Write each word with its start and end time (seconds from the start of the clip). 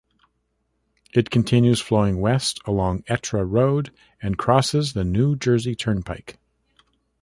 It 1.13 1.29
continues 1.29 1.79
flowing 1.79 2.19
west 2.21 2.59
alongside 2.65 3.05
Etra 3.05 3.47
Road 3.47 3.91
and 4.19 4.35
crosses 4.35 4.93
the 4.93 5.03
New 5.03 5.35
Jersey 5.35 5.75
Turnpike. 5.75 6.39